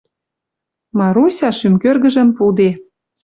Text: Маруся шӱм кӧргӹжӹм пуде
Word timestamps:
Маруся 0.97 1.49
шӱм 1.57 1.75
кӧргӹжӹм 1.81 2.29
пуде 2.37 2.69